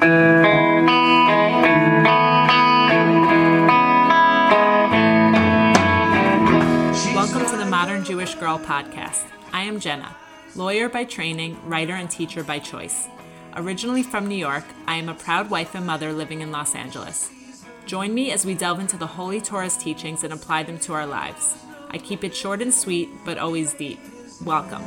[0.00, 0.16] Welcome
[7.50, 9.26] to the Modern Jewish Girl podcast.
[9.52, 10.16] I am Jenna,
[10.56, 13.08] lawyer by training, writer, and teacher by choice.
[13.56, 17.30] Originally from New York, I am a proud wife and mother living in Los Angeles.
[17.84, 21.04] Join me as we delve into the Holy Torah's teachings and apply them to our
[21.04, 21.58] lives.
[21.90, 24.00] I keep it short and sweet, but always deep.
[24.46, 24.82] Welcome.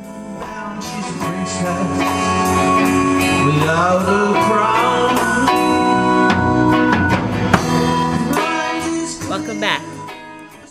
[3.46, 4.83] Without a crown.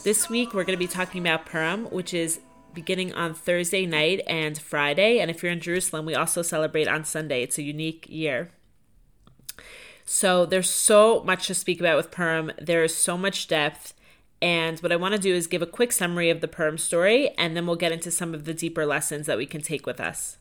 [0.04, 2.40] This week we're going to be talking about Purim, which is
[2.74, 5.20] beginning on Thursday night and Friday.
[5.20, 7.44] And if you're in Jerusalem, we also celebrate on Sunday.
[7.44, 8.50] It's a unique year.
[10.04, 12.50] So there's so much to speak about with Purim.
[12.60, 13.94] There is so much depth.
[14.40, 17.30] And what I want to do is give a quick summary of the Purim story,
[17.38, 20.00] and then we'll get into some of the deeper lessons that we can take with
[20.00, 20.38] us.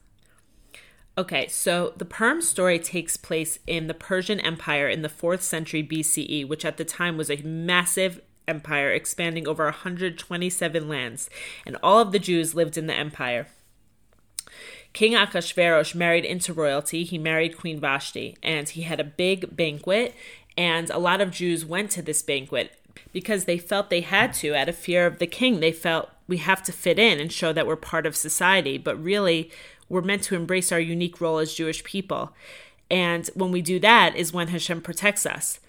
[1.20, 5.84] Okay, so the Purim story takes place in the Persian Empire in the 4th century
[5.84, 11.30] BCE, which at the time was a massive empire expanding over 127 lands,
[11.66, 13.48] and all of the Jews lived in the empire.
[14.94, 17.04] King Achashverosh married into royalty.
[17.04, 20.14] He married Queen Vashti, and he had a big banquet,
[20.58, 22.78] and a lot of Jews went to this banquet
[23.14, 25.60] because they felt they had to out of fear of the king.
[25.60, 29.02] They felt we have to fit in and show that we're part of society, but
[29.02, 29.50] really
[29.88, 32.34] we're meant to embrace our unique role as Jewish people.
[32.90, 35.60] And when we do that is when Hashem protects us.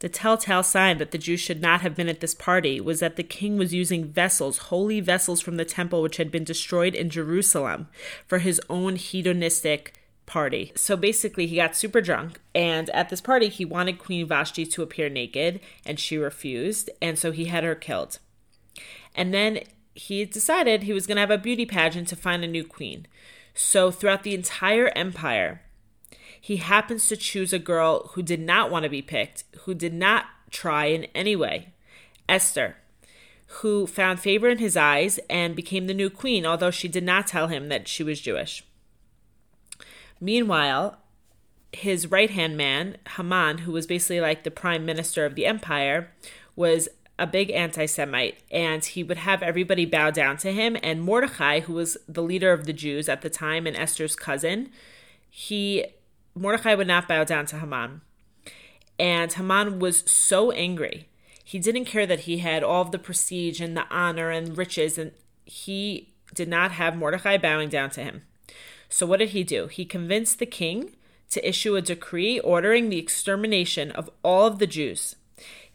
[0.00, 3.16] The telltale sign that the Jews should not have been at this party was that
[3.16, 7.10] the king was using vessels, holy vessels from the temple which had been destroyed in
[7.10, 7.88] Jerusalem,
[8.26, 10.70] for his own hedonistic party.
[10.76, 14.82] So basically, he got super drunk, and at this party, he wanted Queen Vashti to
[14.82, 18.20] appear naked, and she refused, and so he had her killed.
[19.16, 19.60] And then
[19.94, 23.06] he decided he was going to have a beauty pageant to find a new queen.
[23.52, 25.62] So throughout the entire empire,
[26.40, 29.94] he happens to choose a girl who did not want to be picked, who did
[29.94, 31.68] not try in any way
[32.28, 32.76] Esther,
[33.46, 37.26] who found favor in his eyes and became the new queen, although she did not
[37.26, 38.62] tell him that she was Jewish.
[40.20, 40.98] Meanwhile,
[41.72, 46.10] his right hand man, Haman, who was basically like the prime minister of the empire,
[46.56, 50.76] was a big anti Semite, and he would have everybody bow down to him.
[50.82, 54.70] And Mordecai, who was the leader of the Jews at the time and Esther's cousin,
[55.28, 55.84] he
[56.40, 58.02] Mordecai would not bow down to Haman.
[58.98, 61.08] And Haman was so angry.
[61.44, 64.98] He didn't care that he had all of the prestige and the honor and riches,
[64.98, 65.12] and
[65.44, 68.22] he did not have Mordecai bowing down to him.
[68.88, 69.66] So, what did he do?
[69.66, 70.96] He convinced the king
[71.30, 75.16] to issue a decree ordering the extermination of all of the Jews.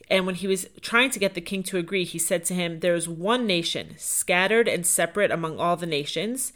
[0.09, 2.79] And when he was trying to get the king to agree, he said to him,
[2.79, 6.53] There is one nation, scattered and separate among all the nations.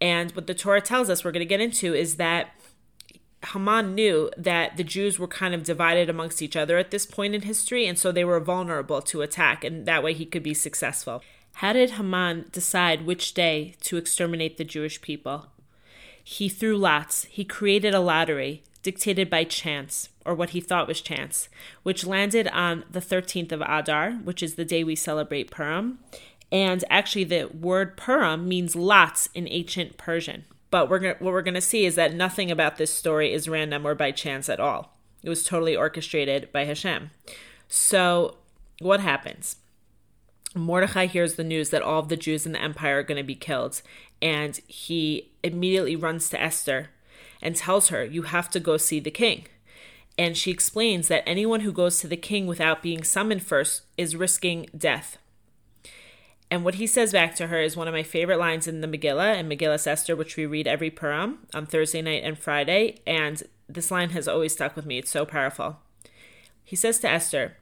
[0.00, 2.50] And what the Torah tells us, we're going to get into, is that
[3.52, 7.34] Haman knew that the Jews were kind of divided amongst each other at this point
[7.34, 10.54] in history, and so they were vulnerable to attack, and that way he could be
[10.54, 11.22] successful.
[11.54, 15.46] How did Haman decide which day to exterminate the Jewish people?
[16.22, 17.24] He threw lots.
[17.24, 21.48] He created a lottery dictated by chance, or what he thought was chance,
[21.82, 25.98] which landed on the 13th of Adar, which is the day we celebrate Purim.
[26.52, 30.44] And actually, the word Purim means lots in ancient Persian.
[30.70, 33.48] But we're gonna, what we're going to see is that nothing about this story is
[33.48, 34.96] random or by chance at all.
[35.22, 37.10] It was totally orchestrated by Hashem.
[37.68, 38.36] So,
[38.80, 39.56] what happens?
[40.54, 43.22] Mordechai hears the news that all of the Jews in the empire are going to
[43.22, 43.82] be killed,
[44.20, 46.90] and he immediately runs to Esther
[47.40, 49.46] and tells her, You have to go see the king.
[50.18, 54.16] And she explains that anyone who goes to the king without being summoned first is
[54.16, 55.18] risking death.
[56.50, 58.88] And what he says back to her is one of my favorite lines in the
[58.88, 62.98] Megillah and Megillah Esther, which we read every Purim on Thursday night and Friday.
[63.06, 64.98] And this line has always stuck with me.
[64.98, 65.78] It's so powerful.
[66.64, 67.56] He says to Esther,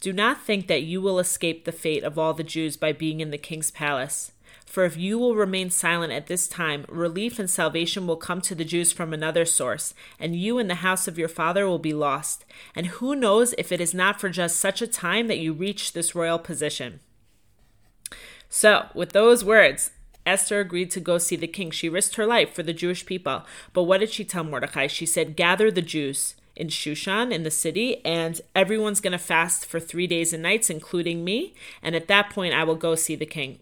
[0.00, 3.20] Do not think that you will escape the fate of all the Jews by being
[3.20, 4.32] in the king's palace.
[4.66, 8.54] For if you will remain silent at this time, relief and salvation will come to
[8.54, 11.92] the Jews from another source, and you and the house of your father will be
[11.92, 12.44] lost.
[12.74, 15.92] And who knows if it is not for just such a time that you reach
[15.92, 17.00] this royal position?
[18.54, 19.92] So, with those words,
[20.26, 21.70] Esther agreed to go see the king.
[21.70, 23.46] She risked her life for the Jewish people.
[23.72, 24.88] But what did she tell Mordecai?
[24.88, 29.64] She said, Gather the Jews in Shushan, in the city, and everyone's going to fast
[29.64, 31.54] for three days and nights, including me.
[31.82, 33.60] And at that point, I will go see the king.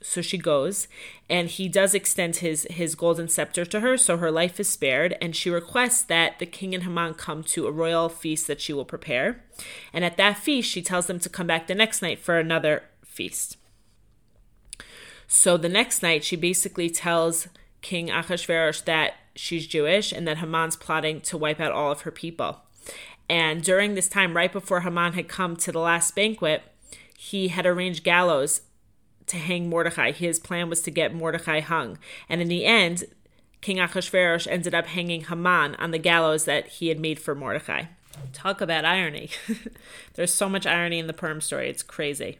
[0.00, 0.88] So she goes,
[1.28, 5.18] and he does extend his his golden scepter to her, so her life is spared.
[5.20, 8.72] And she requests that the king and Haman come to a royal feast that she
[8.72, 9.44] will prepare.
[9.92, 12.84] And at that feast, she tells them to come back the next night for another
[13.04, 13.58] feast.
[15.28, 17.48] So the next night, she basically tells
[17.82, 22.10] King Achashverosh that she's Jewish and that Haman's plotting to wipe out all of her
[22.10, 22.62] people.
[23.28, 26.62] And during this time, right before Haman had come to the last banquet,
[27.16, 28.62] he had arranged gallows
[29.26, 30.12] to hang Mordecai.
[30.12, 31.98] His plan was to get Mordecai hung.
[32.28, 33.04] And in the end,
[33.60, 37.84] King Achashverosh ended up hanging Haman on the gallows that he had made for Mordecai.
[38.32, 39.28] Talk about irony.
[40.14, 42.38] There's so much irony in the Purim story, it's crazy.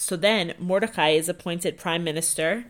[0.00, 2.64] So then Mordecai is appointed prime minister,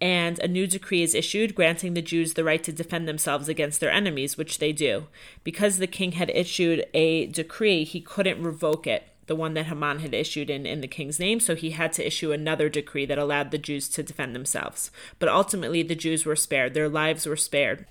[0.00, 3.78] and a new decree is issued granting the Jews the right to defend themselves against
[3.78, 5.06] their enemies, which they do.
[5.44, 10.00] Because the king had issued a decree, he couldn't revoke it the one that Haman
[10.00, 13.18] had issued in, in the king's name, so he had to issue another decree that
[13.18, 14.90] allowed the Jews to defend themselves.
[15.18, 17.86] But ultimately, the Jews were spared, their lives were spared.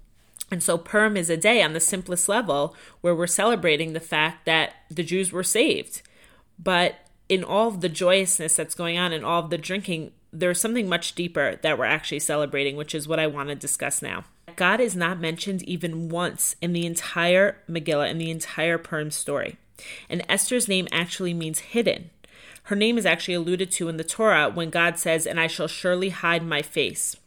[0.52, 4.46] And so Purim is a day on the simplest level where we're celebrating the fact
[4.46, 6.02] that the Jews were saved.
[6.60, 6.96] But
[7.30, 10.90] in all of the joyousness that's going on and all of the drinking, there's something
[10.90, 14.26] much deeper that we're actually celebrating, which is what I want to discuss now.
[14.56, 19.58] God is not mentioned even once in the entire Megillah, in the entire Purim story.
[20.10, 22.10] And Esther's name actually means hidden.
[22.64, 25.68] Her name is actually alluded to in the Torah when God says, And I shall
[25.68, 27.18] surely hide my face.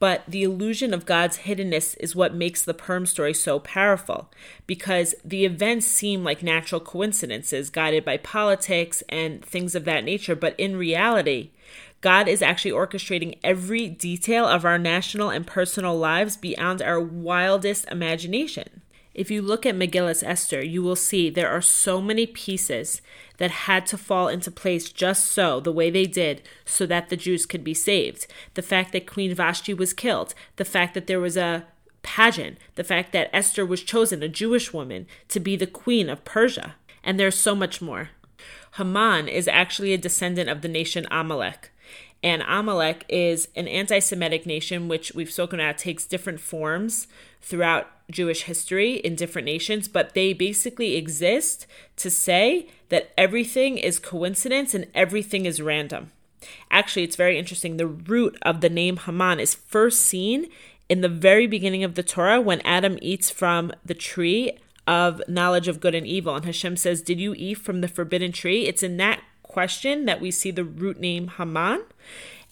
[0.00, 4.30] But the illusion of God's hiddenness is what makes the Purim story so powerful
[4.66, 10.34] because the events seem like natural coincidences guided by politics and things of that nature.
[10.34, 11.50] But in reality,
[12.00, 17.86] God is actually orchestrating every detail of our national and personal lives beyond our wildest
[17.90, 18.80] imagination.
[19.12, 23.02] If you look at Megillus Esther, you will see there are so many pieces
[23.38, 27.16] that had to fall into place just so, the way they did, so that the
[27.16, 28.26] Jews could be saved.
[28.54, 31.66] The fact that Queen Vashti was killed, the fact that there was a
[32.02, 36.24] pageant, the fact that Esther was chosen, a Jewish woman, to be the queen of
[36.24, 36.76] Persia.
[37.02, 38.10] And there's so much more.
[38.76, 41.70] Haman is actually a descendant of the nation Amalek.
[42.22, 47.06] And Amalek is an anti Semitic nation, which we've spoken about, takes different forms
[47.40, 53.98] throughout Jewish history in different nations, but they basically exist to say that everything is
[53.98, 56.10] coincidence and everything is random.
[56.70, 57.76] Actually, it's very interesting.
[57.76, 60.48] The root of the name Haman is first seen
[60.88, 65.68] in the very beginning of the Torah when Adam eats from the tree of knowledge
[65.68, 66.34] of good and evil.
[66.34, 68.66] And Hashem says, Did you eat from the forbidden tree?
[68.66, 71.82] It's in that question that we see the root name Haman.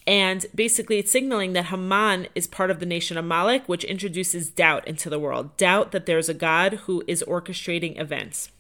[0.06, 4.48] And basically, it's signaling that Haman is part of the nation of Amalek, which introduces
[4.50, 8.50] doubt into the world doubt that there's a God who is orchestrating events.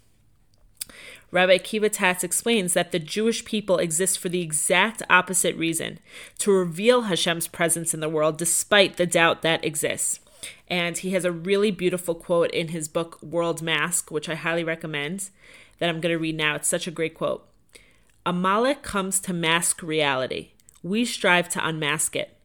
[1.30, 5.98] Rabbi Tatz explains that the Jewish people exist for the exact opposite reason
[6.38, 10.20] to reveal Hashem's presence in the world despite the doubt that exists.
[10.68, 14.64] And he has a really beautiful quote in his book, World Mask, which I highly
[14.64, 15.28] recommend,
[15.78, 16.54] that I'm going to read now.
[16.54, 17.46] It's such a great quote.
[18.28, 20.50] Amalek comes to mask reality.
[20.82, 22.36] We strive to unmask it.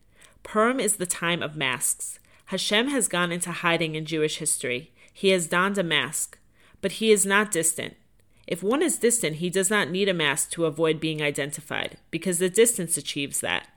[0.42, 2.20] Purim is the time of masks.
[2.46, 4.94] Hashem has gone into hiding in Jewish history.
[5.12, 6.38] He has donned a mask,
[6.80, 7.98] but he is not distant.
[8.48, 12.40] If one is distant, he does not need a mask to avoid being identified, because
[12.40, 13.68] the distance achieves that.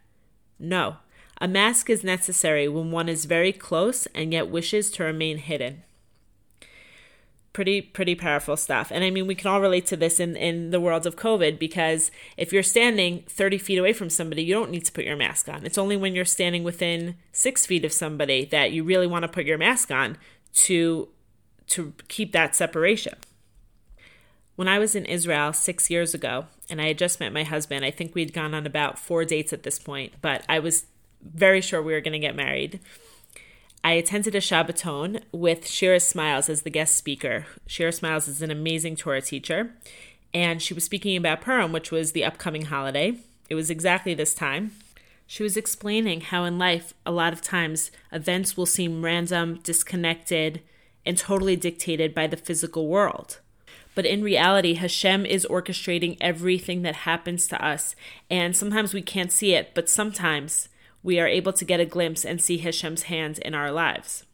[0.60, 0.98] No,
[1.40, 5.82] a mask is necessary when one is very close and yet wishes to remain hidden
[7.56, 8.92] pretty pretty powerful stuff.
[8.92, 11.58] And i mean we can all relate to this in in the world of covid
[11.58, 15.16] because if you're standing 30 feet away from somebody you don't need to put your
[15.16, 15.64] mask on.
[15.64, 19.28] It's only when you're standing within six feet of somebody that you really want to
[19.28, 20.18] put your mask on
[20.66, 21.08] to
[21.68, 23.14] to keep that separation.
[24.56, 27.86] When i was in israel six years ago and i had just met my husband
[27.86, 30.84] i think we'd gone on about four dates at this point but i was
[31.22, 32.80] very sure we were going to get married
[33.86, 37.46] I attended a Shabbaton with Shira Smiles as the guest speaker.
[37.68, 39.70] Shira Smiles is an amazing Torah teacher,
[40.34, 43.20] and she was speaking about Purim, which was the upcoming holiday.
[43.48, 44.72] It was exactly this time.
[45.28, 50.62] She was explaining how in life, a lot of times, events will seem random, disconnected,
[51.04, 53.38] and totally dictated by the physical world.
[53.94, 57.94] But in reality, Hashem is orchestrating everything that happens to us.
[58.28, 60.70] And sometimes we can't see it, but sometimes
[61.06, 64.24] we are able to get a glimpse and see Hashem's hand in our lives.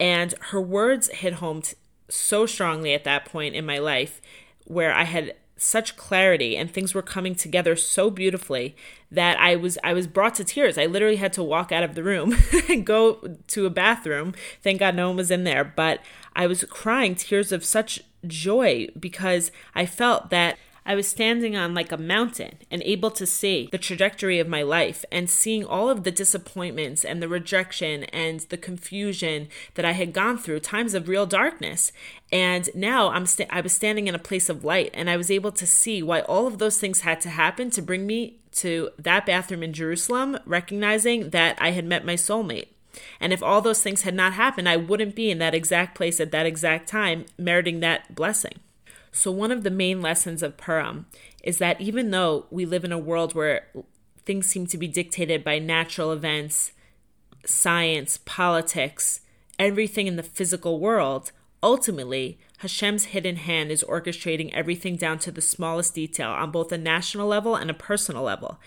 [0.00, 1.74] And her words hit home t-
[2.08, 4.22] so strongly at that point in my life
[4.64, 8.74] where I had such clarity and things were coming together so beautifully
[9.10, 10.78] that I was I was brought to tears.
[10.78, 12.34] I literally had to walk out of the room
[12.70, 14.32] and go to a bathroom.
[14.62, 16.00] Thank God no one was in there, but
[16.34, 21.74] I was crying tears of such joy because I felt that I was standing on
[21.74, 25.90] like a mountain and able to see the trajectory of my life and seeing all
[25.90, 30.94] of the disappointments and the rejection and the confusion that I had gone through, times
[30.94, 31.92] of real darkness.
[32.32, 35.30] And now I'm st- I was standing in a place of light and I was
[35.30, 38.90] able to see why all of those things had to happen to bring me to
[38.98, 42.68] that bathroom in Jerusalem, recognizing that I had met my soulmate.
[43.20, 46.20] And if all those things had not happened, I wouldn't be in that exact place
[46.20, 48.54] at that exact time, meriting that blessing.
[49.12, 51.06] So, one of the main lessons of Purim
[51.42, 53.66] is that even though we live in a world where
[54.24, 56.72] things seem to be dictated by natural events,
[57.44, 59.20] science, politics,
[59.58, 65.40] everything in the physical world, ultimately, Hashem's hidden hand is orchestrating everything down to the
[65.40, 68.60] smallest detail on both a national level and a personal level.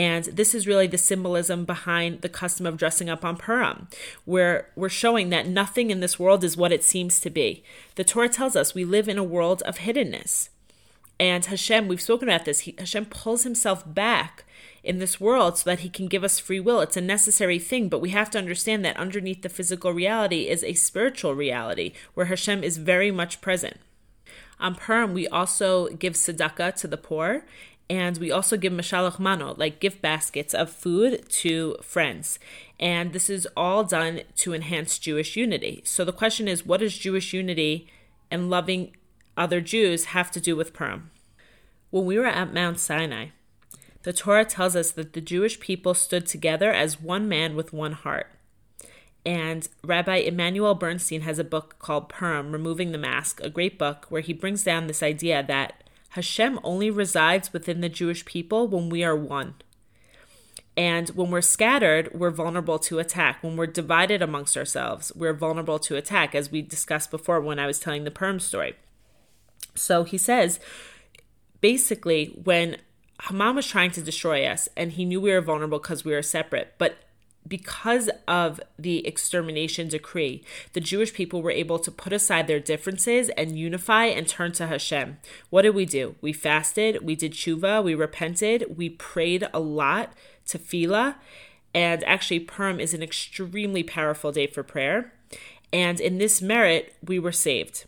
[0.00, 3.86] And this is really the symbolism behind the custom of dressing up on Purim,
[4.24, 7.62] where we're showing that nothing in this world is what it seems to be.
[7.96, 10.48] The Torah tells us we live in a world of hiddenness.
[11.18, 14.44] And Hashem, we've spoken about this, he, Hashem pulls himself back
[14.82, 16.80] in this world so that he can give us free will.
[16.80, 20.64] It's a necessary thing, but we have to understand that underneath the physical reality is
[20.64, 23.76] a spiritual reality where Hashem is very much present.
[24.60, 27.46] On Purim, we also give tzedakah to the poor,
[27.90, 32.38] and we also give mishloach mano, like gift baskets of food to friends.
[32.78, 35.82] And this is all done to enhance Jewish unity.
[35.84, 37.88] So the question is, what does Jewish unity
[38.30, 38.96] and loving
[39.36, 41.10] other Jews have to do with Purim?
[41.90, 43.30] When we were at Mount Sinai,
[44.04, 47.92] the Torah tells us that the Jewish people stood together as one man with one
[47.92, 48.28] heart.
[49.26, 54.06] And Rabbi Emanuel Bernstein has a book called Purim, Removing the Mask, a great book
[54.08, 58.88] where he brings down this idea that Hashem only resides within the Jewish people when
[58.88, 59.54] we are one.
[60.76, 63.42] And when we're scattered, we're vulnerable to attack.
[63.42, 67.66] When we're divided amongst ourselves, we're vulnerable to attack, as we discussed before when I
[67.66, 68.76] was telling the Purim story.
[69.74, 70.58] So he says,
[71.60, 72.78] basically, when
[73.28, 76.22] Haman was trying to destroy us, and he knew we were vulnerable because we were
[76.22, 76.74] separate.
[76.78, 76.96] But
[77.46, 83.28] because of the extermination decree, the Jewish people were able to put aside their differences
[83.30, 85.18] and unify and turn to Hashem.
[85.48, 86.14] What did we do?
[86.20, 90.12] We fasted, we did tshuva, we repented, we prayed a lot,
[90.46, 91.16] tefillah,
[91.74, 95.12] and actually, Purim is an extremely powerful day for prayer.
[95.72, 97.84] And in this merit, we were saved.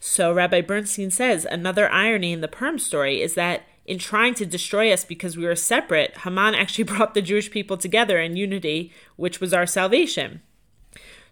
[0.00, 4.46] So Rabbi Bernstein says another irony in the Purim story is that in trying to
[4.46, 8.92] destroy us because we were separate, Haman actually brought the Jewish people together in unity,
[9.16, 10.40] which was our salvation.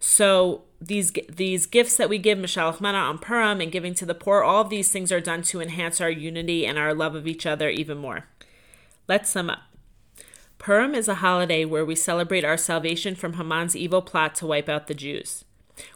[0.00, 4.16] So these these gifts that we give Mishloach Mana on Purim and giving to the
[4.16, 7.28] poor, all of these things are done to enhance our unity and our love of
[7.28, 8.26] each other even more.
[9.06, 9.60] Let's sum up.
[10.58, 14.68] Purim is a holiday where we celebrate our salvation from Haman's evil plot to wipe
[14.68, 15.44] out the Jews.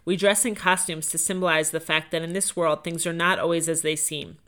[0.04, 3.38] We dress in costumes to symbolize the fact that in this world things are not
[3.38, 4.38] always as they seem.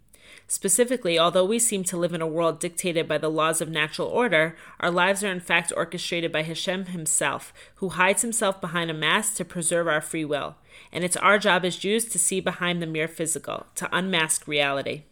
[0.51, 4.09] Specifically, although we seem to live in a world dictated by the laws of natural
[4.09, 8.95] order, our lives are in fact orchestrated by Hashem himself, who hides himself behind a
[8.95, 10.57] mask to preserve our free will.
[10.91, 15.03] And it's our job as Jews to see behind the mere physical, to unmask reality.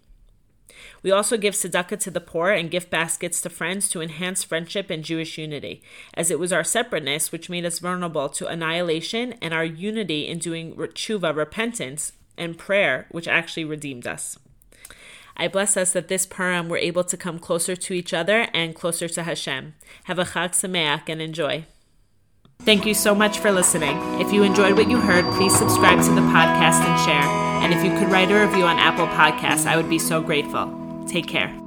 [1.02, 4.88] We also give tzedakah to the poor and gift baskets to friends to enhance friendship
[4.88, 5.82] and Jewish unity,
[6.14, 10.38] as it was our separateness which made us vulnerable to annihilation and our unity in
[10.38, 14.38] doing tshuva, repentance, and prayer, which actually redeemed us.
[15.36, 18.74] I bless us that this Purim we're able to come closer to each other and
[18.74, 19.74] closer to Hashem.
[20.04, 21.66] Have a Chag Sameach and enjoy.
[22.60, 23.96] Thank you so much for listening.
[24.20, 27.30] If you enjoyed what you heard, please subscribe to the podcast and share.
[27.62, 31.04] And if you could write a review on Apple Podcasts, I would be so grateful.
[31.06, 31.65] Take care.